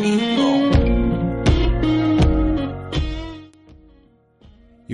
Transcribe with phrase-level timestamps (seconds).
[0.00, 0.54] Y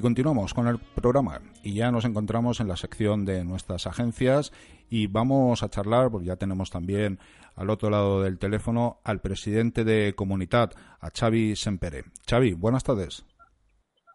[0.00, 4.50] continuamos con el programa y ya nos encontramos en la sección de nuestras agencias
[4.88, 7.18] y vamos a charlar, porque ya tenemos también
[7.54, 12.04] al otro lado del teléfono al presidente de Comunidad, a Xavi Sempere.
[12.26, 13.26] Xavi, buenas tardes.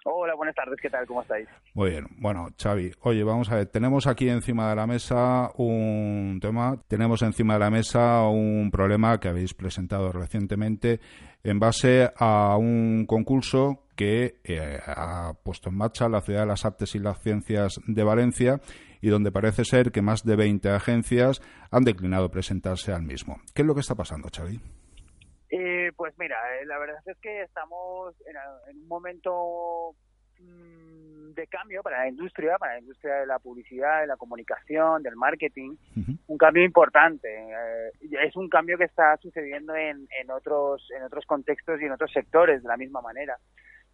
[0.06, 1.06] Hola, buenas tardes, ¿qué tal?
[1.06, 1.48] ¿Cómo estáis?
[1.74, 2.08] Muy bien.
[2.18, 7.22] Bueno, Xavi, oye, vamos a ver, tenemos aquí encima de la mesa un tema, tenemos
[7.22, 11.00] encima de la mesa un problema que habéis presentado recientemente
[11.44, 16.66] en base a un concurso que eh, ha puesto en marcha la Ciudad de las
[16.66, 18.60] Artes y las Ciencias de Valencia
[19.02, 23.40] y donde parece ser que más de 20 agencias han declinado presentarse al mismo.
[23.54, 24.60] ¿Qué es lo que está pasando, Xavi?
[25.52, 29.96] Eh, pues mira, eh, la verdad es que estamos en, un momento
[30.40, 35.16] de cambio para la industria, para la industria de la publicidad, de la comunicación, del
[35.16, 35.76] marketing,
[36.28, 37.28] un cambio importante.
[38.02, 42.12] es un cambio que está sucediendo en, en, otros, en otros contextos y en otros
[42.12, 43.38] sectores de la misma manera.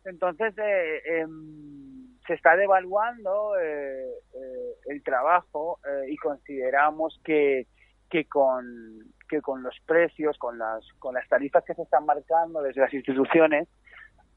[0.05, 7.67] Entonces, eh, em, se está devaluando eh, eh, el trabajo y consideramos que,
[8.09, 12.61] que, con, que con los precios, con las, con las tarifas que se están marcando
[12.61, 13.67] desde las instituciones,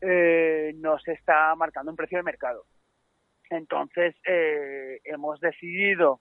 [0.01, 2.65] no se está marcando un precio de mercado.
[3.51, 6.21] Entonces, hemos decidido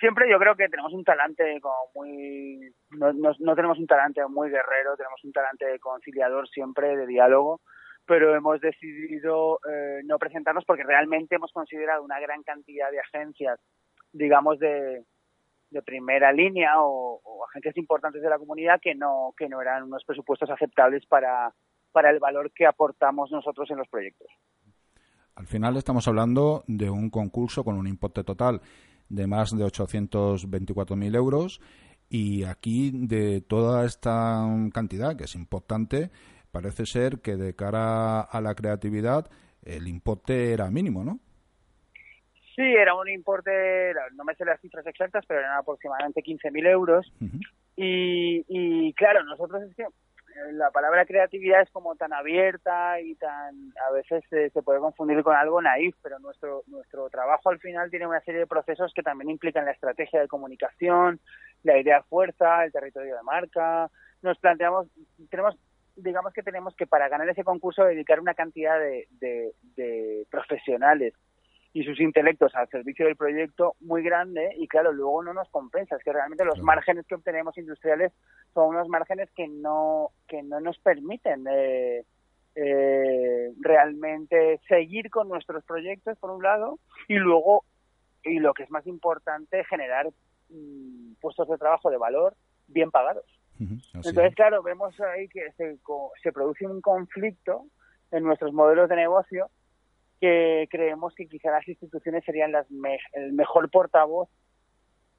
[0.00, 4.50] siempre yo creo que tenemos un talante como muy no, no, tenemos un talante muy
[4.50, 7.60] guerrero tenemos un talante conciliador siempre de diálogo
[8.08, 13.60] pero hemos decidido eh, no presentarnos porque realmente hemos considerado una gran cantidad de agencias,
[14.12, 15.04] digamos, de,
[15.70, 20.04] de primera línea o, agencias importantes de la comunidad que no, que no eran unos
[20.04, 21.52] presupuestos aceptables para,
[21.92, 24.28] para el valor que aportamos nosotros en los proyectos.
[25.34, 28.60] Al final estamos hablando de un concurso con un importe total
[29.08, 31.60] de más de 824.000 euros
[32.10, 36.10] y aquí de toda esta cantidad, que es importante,
[36.50, 39.30] parece ser que de cara a la creatividad
[39.62, 41.20] el importe era mínimo, ¿no?
[42.56, 47.12] Sí, era un importe, no me sé las cifras exactas, pero eran aproximadamente 15.000 euros.
[47.76, 49.84] y, y claro, nosotros es que
[50.52, 55.22] la palabra creatividad es como tan abierta y tan a veces se, se, puede confundir
[55.22, 59.02] con algo naif, pero nuestro nuestro trabajo al final tiene una serie de procesos que
[59.02, 61.20] también implican la estrategia de comunicación,
[61.62, 63.90] la idea fuerza, el territorio de marca.
[64.22, 64.86] Nos planteamos
[65.30, 65.56] tenemos
[65.96, 71.14] digamos que tenemos que para ganar ese concurso dedicar una cantidad de, de, profesionales
[71.78, 75.94] y sus intelectos al servicio del proyecto muy grande y claro, luego no nos compensa,
[75.94, 78.12] es que realmente los márgenes que obtenemos industriales
[78.52, 82.04] son unos márgenes que no, que no nos permiten eh,
[82.56, 87.62] eh, realmente seguir con nuestros proyectos por un lado y luego,
[88.24, 90.08] y lo que es más importante, generar
[90.48, 92.34] mm, puestos de trabajo de valor
[92.66, 93.24] bien pagados.
[93.94, 95.78] Entonces, claro, vemos ahí que se,
[96.22, 97.66] se produce un conflicto
[98.10, 99.48] en nuestros modelos de negocio
[100.20, 102.66] que creemos que quizá las instituciones serían las
[103.12, 104.28] el mejor portavoz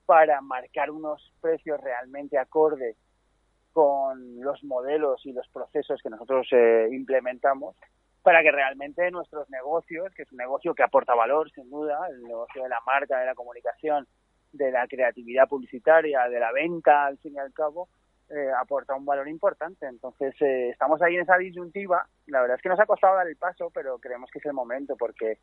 [0.05, 2.97] para marcar unos precios realmente acordes
[3.71, 7.75] con los modelos y los procesos que nosotros eh, implementamos
[8.23, 12.23] para que realmente nuestros negocios, que es un negocio que aporta valor sin duda, el
[12.23, 14.07] negocio de la marca, de la comunicación,
[14.51, 17.87] de la creatividad publicitaria, de la venta al fin y al cabo,
[18.29, 19.87] eh, aporta un valor importante.
[19.87, 22.07] Entonces, eh, estamos ahí en esa disyuntiva.
[22.27, 24.53] La verdad es que nos ha costado dar el paso, pero creemos que es el
[24.53, 25.39] momento porque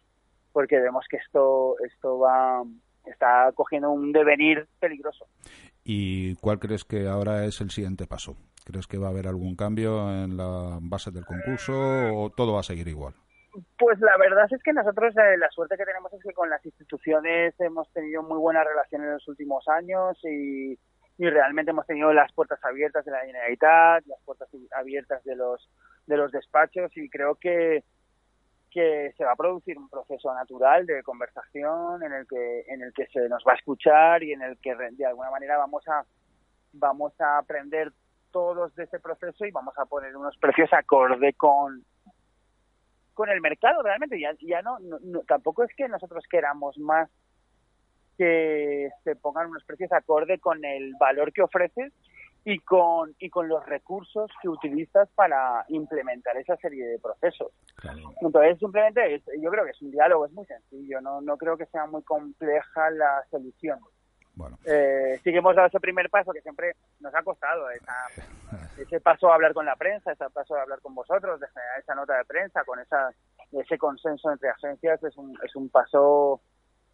[0.52, 2.62] porque vemos que esto esto va
[3.04, 5.26] está cogiendo un devenir peligroso.
[5.84, 8.36] ¿Y cuál crees que ahora es el siguiente paso?
[8.64, 12.60] ¿Crees que va a haber algún cambio en la base del concurso o todo va
[12.60, 13.14] a seguir igual?
[13.78, 16.64] Pues la verdad es que nosotros eh, la suerte que tenemos es que con las
[16.66, 20.76] instituciones hemos tenido muy buena relación en los últimos años y,
[21.18, 25.68] y realmente hemos tenido las puertas abiertas de la Generalitat, las puertas abiertas de los
[26.06, 27.84] de los despachos y creo que
[28.70, 32.92] que se va a producir un proceso natural de conversación en el que en el
[32.92, 36.04] que se nos va a escuchar y en el que de alguna manera vamos a
[36.74, 37.92] vamos a aprender
[38.30, 41.82] todos de ese proceso y vamos a poner unos precios acorde con
[43.14, 44.20] con el mercado realmente.
[44.20, 44.76] Ya ya no
[45.26, 47.08] tampoco es que nosotros queramos más
[48.16, 51.92] que se pongan unos precios acorde con el valor que ofreces
[52.44, 57.52] y con y con los recursos que utilizas para implementar esa serie de procesos.
[58.20, 61.66] Entonces, simplemente yo creo que es un diálogo, es muy sencillo, no no creo que
[61.66, 63.80] sea muy compleja la solución.
[64.36, 64.58] Bueno.
[64.66, 67.68] Eh, sí que hemos dado ese primer paso que siempre nos ha costado,
[68.78, 71.80] ese paso a hablar con la prensa, ese paso a hablar con vosotros, de generar
[71.80, 73.10] esa nota de prensa, con esa
[73.52, 76.40] ese consenso entre agencias, es un, es un paso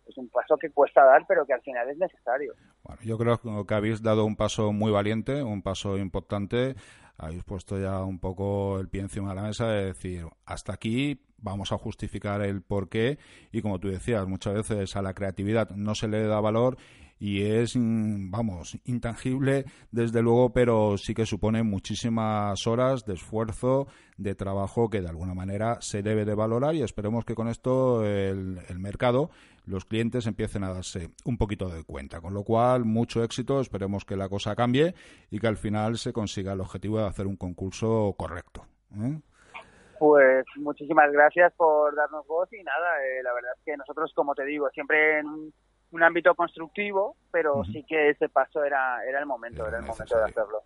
[0.06, 2.54] es un paso que cuesta dar, pero que al final es necesario.
[2.82, 6.74] Bueno, yo creo que habéis dado un paso muy valiente, un paso importante
[7.18, 11.20] habéis puesto ya un poco el pie encima de la mesa de decir, hasta aquí
[11.38, 13.18] vamos a justificar el por qué
[13.52, 16.76] y como tú decías, muchas veces a la creatividad no se le da valor
[17.24, 23.86] y es, mm, vamos, intangible desde luego, pero sí que supone muchísimas horas de esfuerzo,
[24.16, 28.04] de trabajo que de alguna manera se debe de valorar y esperemos que con esto
[28.04, 29.30] el, el mercado,
[29.66, 32.20] los clientes empiecen a darse un poquito de cuenta.
[32.20, 34.92] Con lo cual, mucho éxito, esperemos que la cosa cambie
[35.30, 38.66] y que al final se consiga el objetivo de hacer un concurso correcto.
[38.96, 39.20] ¿eh?
[40.00, 44.34] Pues muchísimas gracias por darnos voz y nada, eh, la verdad es que nosotros, como
[44.34, 45.22] te digo, siempre
[46.00, 50.24] ámbito constructivo, pero sí que ese paso era, era el momento, era, el momento de
[50.24, 50.62] hacerlo.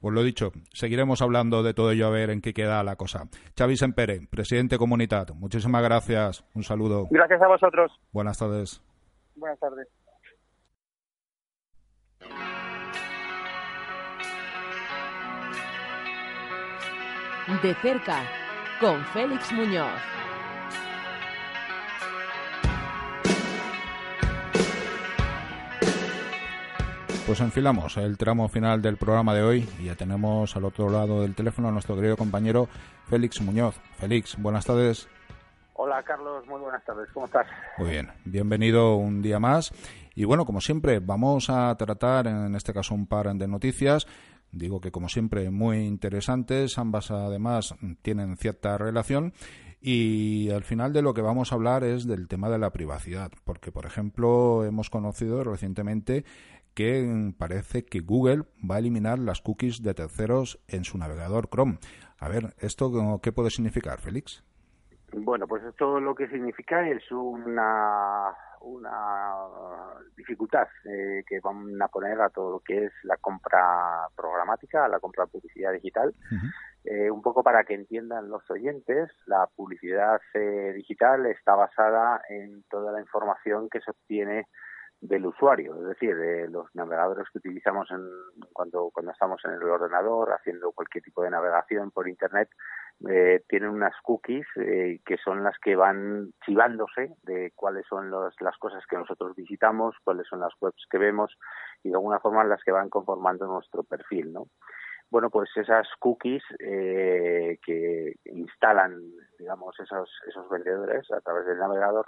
[0.00, 3.28] Pues lo dicho, seguiremos hablando de todo ello a ver en qué queda la cosa.
[3.56, 7.06] Xavi Sempere, presidente Comunidad, muchísimas gracias, un saludo.
[7.10, 7.92] Gracias a vosotros.
[8.12, 8.82] Buenas tardes.
[9.36, 9.88] Buenas tardes.
[17.62, 18.24] De cerca
[18.80, 20.15] con Félix Muñoz.
[27.26, 31.22] Pues enfilamos el tramo final del programa de hoy y ya tenemos al otro lado
[31.22, 32.68] del teléfono a nuestro querido compañero
[33.08, 33.80] Félix Muñoz.
[33.98, 35.08] Félix, buenas tardes.
[35.74, 37.48] Hola Carlos, muy buenas tardes, ¿cómo estás?
[37.78, 39.72] Muy bien, bienvenido un día más.
[40.14, 44.06] Y bueno, como siempre, vamos a tratar en este caso un par de noticias
[44.52, 46.78] Digo que, como siempre, muy interesantes.
[46.78, 49.32] Ambas, además, tienen cierta relación.
[49.80, 53.30] Y al final de lo que vamos a hablar es del tema de la privacidad.
[53.44, 56.24] Porque, por ejemplo, hemos conocido recientemente
[56.76, 61.78] que parece que Google va a eliminar las cookies de terceros en su navegador Chrome.
[62.20, 64.44] A ver, ¿esto qué puede significar, Félix?
[65.12, 69.36] Bueno, pues esto lo que significa es una una
[70.16, 74.98] dificultad eh, que van a poner a todo lo que es la compra programática, la
[74.98, 76.14] compra de publicidad digital.
[76.84, 82.64] Eh, un poco para que entiendan los oyentes, la publicidad eh, digital está basada en
[82.70, 84.46] toda la información que se obtiene
[85.00, 88.02] del usuario, es decir, de los navegadores que utilizamos en,
[88.52, 92.48] cuando, cuando estamos en el ordenador haciendo cualquier tipo de navegación por Internet,
[93.08, 98.56] eh, tienen unas cookies eh, que son las que van chivándose de cuáles son las
[98.58, 101.36] cosas que nosotros visitamos, cuáles son las webs que vemos
[101.82, 104.46] y de alguna forma las que van conformando nuestro perfil, ¿no?
[105.10, 108.98] Bueno, pues esas cookies eh, que instalan,
[109.38, 112.06] digamos, esos, esos vendedores a través del navegador,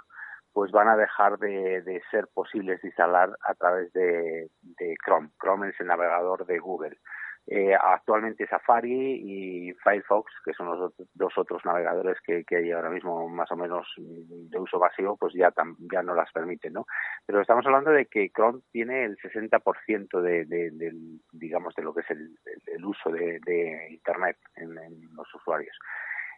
[0.53, 4.49] pues van a dejar de, ser posibles instalar a través de,
[5.05, 5.29] Chrome.
[5.39, 6.97] Chrome es el navegador de Google.
[7.51, 13.27] Eh, actualmente Safari y Firefox, que son los dos otros navegadores que, hay ahora mismo
[13.27, 15.51] más o menos de uso básico, pues ya,
[15.91, 16.85] ya no las permiten, ¿no?
[17.25, 20.93] Pero estamos hablando de que Chrome tiene el 60% de, de,
[21.31, 23.39] digamos, de lo que es el, uso de,
[23.89, 24.75] Internet en,
[25.15, 25.75] los usuarios.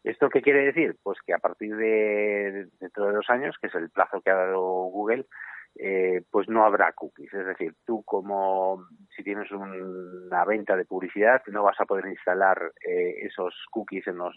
[0.03, 0.97] ¿Esto qué quiere decir?
[1.03, 4.35] Pues que a partir de dentro de dos años, que es el plazo que ha
[4.35, 5.25] dado Google,
[5.75, 7.33] eh, pues no habrá cookies.
[7.33, 8.85] Es decir, tú como
[9.15, 14.17] si tienes una venta de publicidad no vas a poder instalar eh, esos cookies en
[14.17, 14.35] los,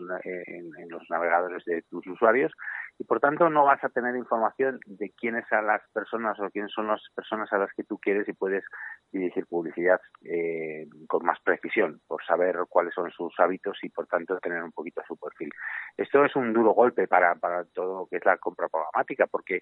[1.10, 2.52] navegadores de tus usuarios
[2.98, 6.72] y por tanto no vas a tener información de quiénes son las personas o quiénes
[6.72, 8.64] son las personas a las que tú quieres y puedes
[9.10, 14.38] dirigir publicidad eh, con más precisión por saber cuáles son sus hábitos y por tanto
[14.38, 15.50] tener un poquito su perfil.
[15.96, 17.34] Esto es un duro golpe para
[17.72, 19.60] todo lo que es la compra programática porque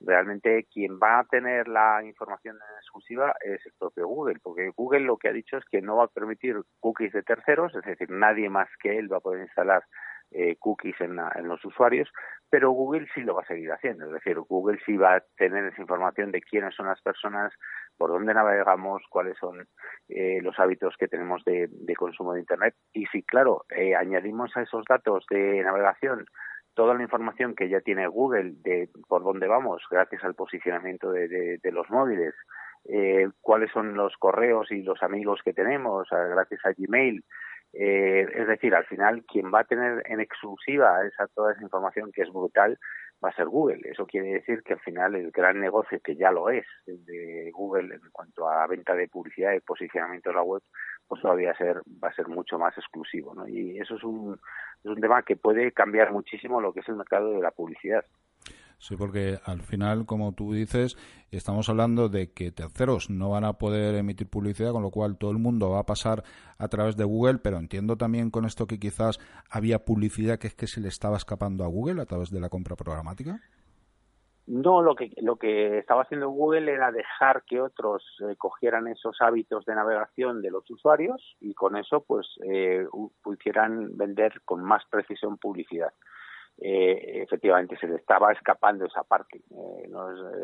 [0.00, 5.00] realmente quien va a tener la información en exclusiva es el propio Google, porque Google
[5.00, 8.10] lo que ha dicho es que no va a permitir cookies de terceros, es decir,
[8.10, 9.84] nadie más que él va a poder instalar
[10.30, 11.16] eh, cookies en,
[11.46, 12.10] los usuarios,
[12.50, 15.64] pero Google sí lo va a seguir haciendo, es decir, Google sí va a tener
[15.66, 17.52] esa información de quiénes son las personas,
[17.96, 19.68] por dónde navegamos, cuáles son
[20.08, 24.62] eh, los hábitos que tenemos de, consumo de Internet y si, claro, eh, añadimos a
[24.62, 26.26] esos datos de navegación
[26.74, 31.58] toda la información que ya tiene Google de por dónde vamos gracias al posicionamiento de,
[31.72, 32.34] los móviles,
[32.86, 37.24] eh, cuáles son los correos y los amigos que tenemos gracias a Gmail.
[37.76, 42.12] Eh, es decir, al final quien va a tener en exclusiva esa, toda esa información
[42.12, 42.78] que es brutal
[43.24, 43.80] va a ser Google.
[43.84, 47.94] Eso quiere decir que al final el gran negocio, que ya lo es, de Google
[47.94, 50.62] en cuanto a venta de publicidad y posicionamiento de la web,
[51.08, 53.34] pues todavía ser, va a ser mucho más exclusivo.
[53.34, 53.48] ¿no?
[53.48, 54.38] Y eso es un,
[54.84, 58.04] es un tema que puede cambiar muchísimo lo que es el mercado de la publicidad.
[58.78, 60.96] Sí, porque al final, como tú dices,
[61.30, 65.30] estamos hablando de que terceros no van a poder emitir publicidad, con lo cual todo
[65.30, 66.22] el mundo va a pasar
[66.58, 69.18] a través de Google, pero entiendo también con esto que quizás
[69.50, 72.48] había publicidad que es que se le estaba escapando a Google a través de la
[72.48, 73.40] compra programática.
[74.46, 79.16] No, lo que, lo que estaba haciendo Google era dejar que otros eh, cogieran esos
[79.22, 82.86] hábitos de navegación de los usuarios y con eso pues eh,
[83.24, 85.94] quisieran vender con más precisión publicidad.
[86.58, 89.90] Eh, efectivamente se le estaba escapando esa parte eh,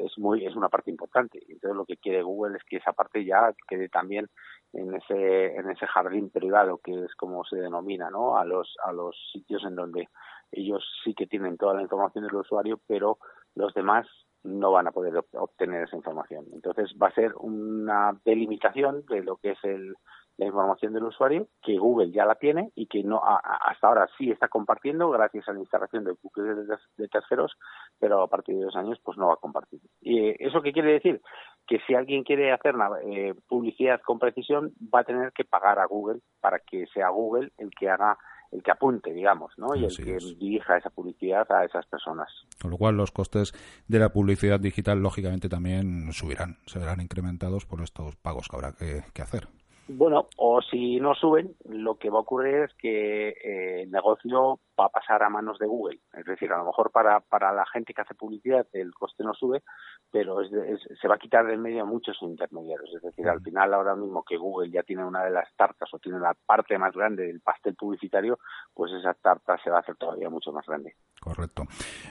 [0.04, 1.40] es, muy es una parte importante.
[1.48, 4.28] Entonces lo que quiere Google es que esa parte ya quede también
[4.72, 8.92] en ese en ese jardín privado que es como se denomina no a los a
[8.92, 10.08] los sitios en donde
[10.50, 13.18] ellos sí que tienen toda la información del usuario pero
[13.54, 14.06] los demás
[14.42, 16.46] no van a poder obtener esa información.
[16.52, 19.94] Entonces va a ser una delimitación de lo que es el
[20.40, 24.30] la información del usuario, que Google ya la tiene y que no hasta ahora sí
[24.30, 26.66] está compartiendo gracias a la instalación de cookies
[26.96, 27.52] de, terceros,
[27.98, 29.80] pero a partir de dos años pues no va a compartir.
[30.00, 31.20] ¿Y eh, eso qué quiere decir?
[31.66, 35.84] Que si alguien quiere hacer eh, publicidad con precisión, va a tener que pagar a
[35.84, 38.16] Google para que sea Google el que haga
[38.50, 39.76] el que apunte, digamos, ¿no?
[39.76, 42.28] Y el que dirija esa publicidad a esas personas.
[42.60, 43.52] Con lo cual, los costes
[43.86, 48.72] de la publicidad digital, lógicamente, también subirán, se verán incrementados por estos pagos que habrá
[48.72, 49.46] que hacer.
[49.88, 54.60] Bueno, o si no suben, lo que va a ocurrir es que eh, el negocio
[54.80, 56.00] va a pasar a manos de Google.
[56.12, 59.34] Es decir, a lo mejor para, para la gente que hace publicidad el coste no
[59.34, 59.62] sube,
[60.10, 62.90] pero se va a quitar del medio a muchos intermediarios.
[62.94, 65.98] Es decir, al final ahora mismo que Google ya tiene una de las tartas o
[65.98, 68.38] tiene la parte más grande del pastel publicitario,
[68.74, 70.96] pues esa tarta se va a hacer todavía mucho más grande.
[71.20, 71.64] Correcto.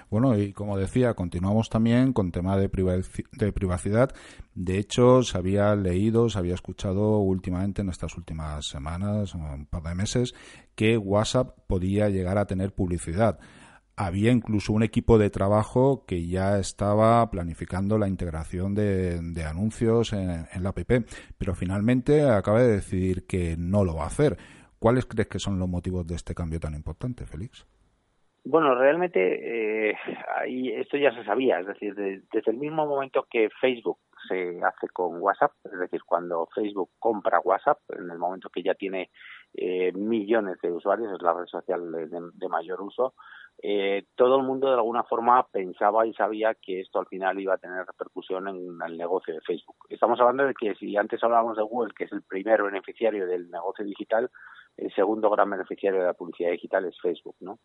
[0.09, 2.69] Bueno, y como decía, continuamos también con tema de,
[3.33, 4.11] de privacidad.
[4.53, 9.83] De hecho, se había leído, se había escuchado últimamente en estas últimas semanas, un par
[9.83, 10.33] de meses,
[10.79, 13.37] que WhatsApp podía llegar a tener publicidad.
[13.97, 20.63] Había incluso un equipo de trabajo que ya estaba planificando la integración de, anuncios en,
[20.63, 20.79] la app,
[21.37, 24.37] pero finalmente acaba de decidir que no lo va a hacer.
[24.79, 27.67] ¿Cuáles crees que son los motivos de este cambio tan importante, Félix?
[28.45, 29.97] Bueno, realmente eh,
[30.77, 35.21] esto ya se sabía, es decir, desde el mismo momento que Facebook se hace con
[35.21, 39.09] WhatsApp, es decir, cuando Facebook compra WhatsApp, en el momento que ya tiene
[39.53, 43.13] eh, millones de usuarios, es la red social de, mayor uso,
[43.61, 47.55] eh, todo el mundo de alguna forma pensaba y sabía que esto al final iba
[47.55, 49.75] a tener repercusión en el negocio de Facebook.
[49.89, 53.49] Estamos hablando de que si antes hablábamos de Google, que es el primer beneficiario del
[53.49, 54.29] negocio digital,
[54.77, 57.59] el segundo gran beneficiario de la publicidad digital es Facebook, ¿no?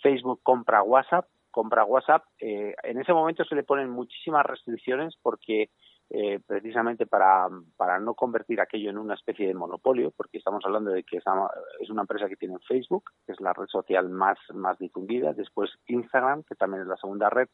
[0.00, 5.70] Facebook compra WhatsApp, compra WhatsApp, eh, en ese momento se le ponen muchísimas restricciones porque
[6.10, 10.90] eh, precisamente para, para no convertir aquello en una especie de monopolio, porque estamos hablando
[10.90, 14.78] de que es una empresa que tiene Facebook, que es la red social más, más
[14.78, 17.48] difundida, después Instagram, que también es la segunda red,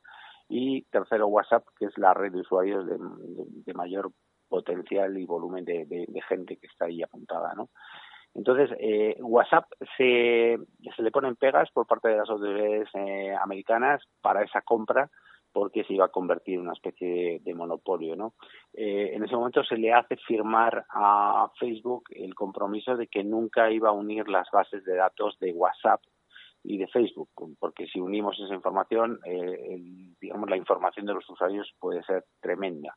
[0.49, 4.11] y tercero WhatsApp, que es la red de usuarios de, mayor
[4.49, 7.69] potencial y volumen de, gente que está ahí apuntada, ¿no?
[8.35, 10.59] Entonces, eh, WhatsApp se,
[10.97, 15.11] se le ponen pegas por parte de las autoridades eh, americanas para esa compra
[15.58, 18.34] porque se iba a convertir en una especie de, monopolio, ¿no?
[18.72, 23.68] Eh, en ese momento se le hace firmar a Facebook el compromiso de que nunca
[23.68, 26.00] iba a unir las bases de datos de WhatsApp
[26.62, 29.18] y de Facebook, porque si unimos esa información,
[30.20, 32.94] digamos, la información de los usuarios puede ser tremenda.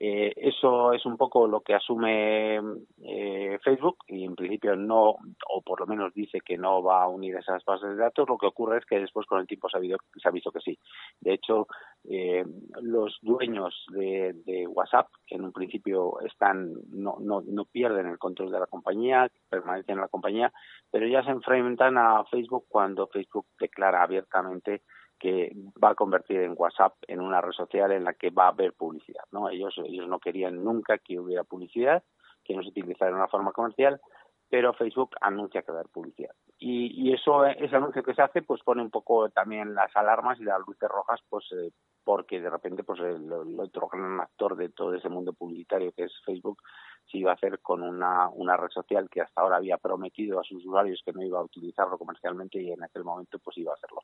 [0.00, 2.60] Eh, eso es un poco lo que asume
[3.02, 5.16] eh, Facebook y en principio no,
[5.48, 8.28] o por lo menos dice que no va a unir esas bases de datos.
[8.28, 10.60] Lo que ocurre es que después con el tiempo se ha, se ha visto que
[10.60, 10.78] sí.
[11.20, 11.66] De hecho,
[12.08, 12.44] eh,
[12.80, 18.18] los dueños de, de, WhatsApp, que en un principio están no, no, no pierden el
[18.18, 20.52] control de la compañía, permanecen en la compañía,
[20.92, 24.82] pero ya se enfrentan a Facebook cuando Facebook declara abiertamente
[25.18, 28.48] que va a convertir en WhatsApp en una red social en la que va a
[28.48, 29.24] haber publicidad.
[29.32, 29.48] ¿no?
[29.48, 32.02] Ellos, ellos no querían nunca que hubiera publicidad,
[32.44, 34.00] que no se utilizara de una forma comercial,
[34.48, 36.34] pero Facebook anuncia que va a haber publicidad.
[36.60, 40.44] Y, eso, ese anuncio que se hace, pues pone un poco también las alarmas y
[40.44, 41.70] las luces rojas, pues eh,
[42.02, 46.12] porque de repente, pues el, otro gran actor de todo ese mundo publicitario que es
[46.24, 46.60] Facebook,
[47.06, 50.44] se iba a hacer con una, una red social que hasta ahora había prometido a
[50.44, 53.76] sus usuarios que no iba a utilizarlo comercialmente y en aquel momento pues iba a
[53.76, 54.02] hacerlo.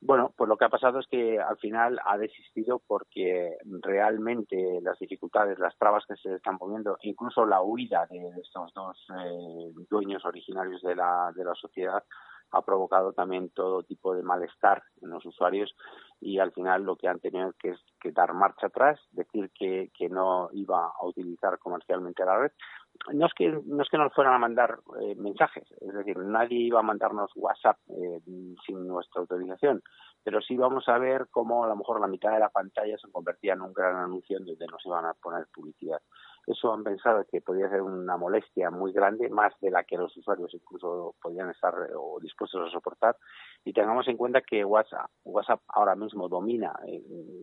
[0.00, 4.96] Bueno, pues lo que ha pasado es que al final ha desistido porque realmente las
[4.98, 10.24] dificultades, las trabas que se están poniendo, incluso la huida de estos dos eh, dueños
[10.24, 12.04] originarios de la, de la sociedad,
[12.50, 15.74] ha provocado también todo tipo de malestar en los usuarios
[16.20, 19.90] y al final lo que han tenido que es que dar marcha atrás, decir que,
[19.96, 22.52] que no iba a utilizar comercialmente la red.
[23.12, 26.58] No es que no es que nos fueran a mandar eh, mensajes, es decir, nadie
[26.58, 28.20] iba a mandarnos WhatsApp eh,
[28.66, 29.82] sin nuestra autorización,
[30.22, 33.10] pero sí vamos a ver cómo a lo mejor la mitad de la pantalla se
[33.10, 36.00] convertía en un gran anuncio donde nos iban a poner publicidad.
[36.50, 40.16] Eso han pensado que podría ser una molestia muy grande, más de la que los
[40.16, 43.16] usuarios incluso podrían estar eh, o dispuestos a soportar.
[43.64, 46.72] Y tengamos en cuenta que WhatsApp, WhatsApp ahora mismo domina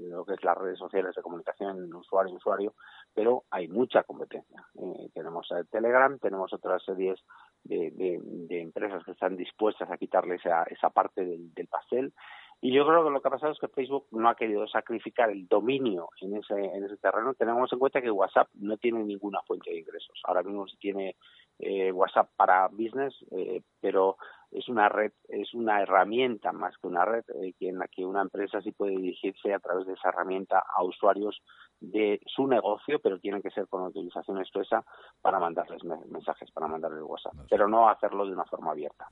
[0.09, 2.73] lo que es las redes sociales de comunicación usuario-usuario,
[3.13, 4.65] pero hay mucha competencia.
[4.75, 7.19] Eh, tenemos Telegram, tenemos otras series
[7.63, 12.13] de, de, empresas que están dispuestas a quitarle esa, esa parte del pastel
[12.61, 15.29] y yo creo que lo que ha pasado es que Facebook no ha querido sacrificar
[15.29, 17.33] el dominio en ese, en ese terreno.
[17.33, 20.19] Tenemos en cuenta que WhatsApp no tiene ninguna fuente de ingresos.
[20.23, 21.15] Ahora mismo sí tiene
[21.59, 24.17] eh, WhatsApp para business, eh, pero
[24.51, 28.21] es una red, es una herramienta más que una red eh, en la que una
[28.21, 31.41] empresa sí puede dirigirse a través de esa herramienta a usuarios
[31.79, 34.83] de su negocio, pero tiene que ser con utilización expresa
[35.21, 39.07] para mandarles mensajes, para mandarles WhatsApp, pero no hacerlo de una forma abierta.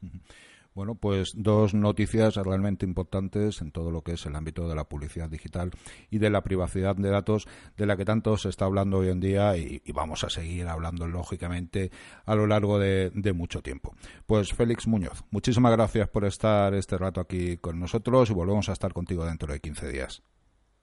[0.75, 4.85] Bueno, pues dos noticias realmente importantes en todo lo que es el ámbito de la
[4.85, 5.71] publicidad digital
[6.09, 9.19] y de la privacidad de datos, de la que tanto se está hablando hoy en
[9.19, 11.91] día y, vamos a seguir hablando, lógicamente,
[12.25, 13.93] a lo largo de, mucho tiempo.
[14.25, 18.73] Pues Félix Muñoz, muchísimas gracias por estar este rato aquí con nosotros y volvemos a
[18.73, 20.23] estar contigo dentro de 15 días.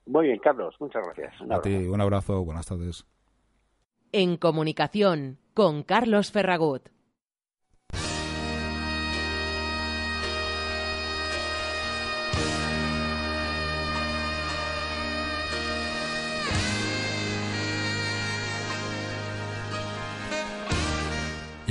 [0.05, 1.33] Muy bien, Carlos, muchas gracias.
[1.49, 3.05] a ti, un abrazo, buenas tardes.
[4.11, 6.89] En comunicación con Carlos Ferragut.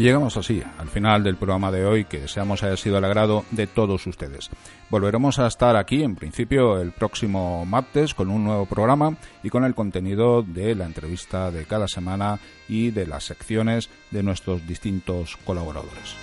[0.00, 3.44] Y llegamos así al final del programa de hoy que deseamos haya sido el agrado
[3.50, 4.48] de todos ustedes.
[4.88, 9.62] Volveremos a estar aquí en principio el próximo martes con un nuevo programa y con
[9.62, 15.36] el contenido de la entrevista de cada semana y de las secciones de nuestros distintos
[15.44, 16.16] colaboradores.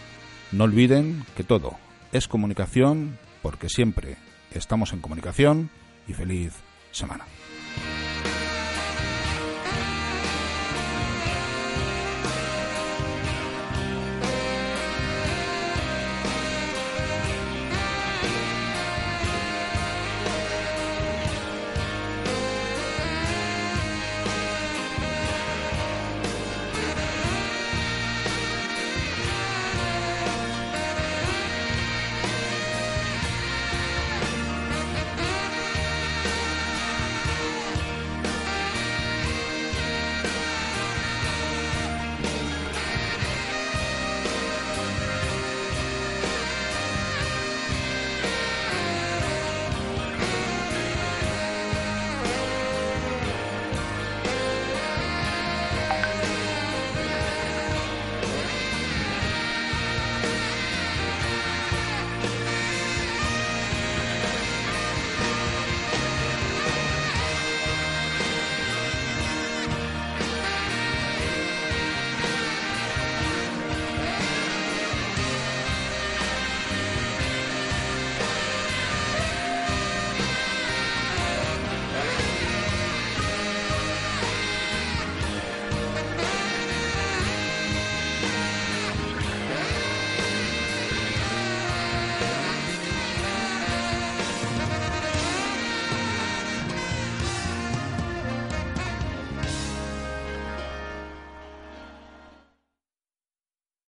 [0.51, 1.77] no olviden que todo
[2.11, 4.17] es comunicación porque siempre
[4.51, 5.69] estamos en comunicación
[6.07, 6.53] y feliz
[6.91, 7.25] semana.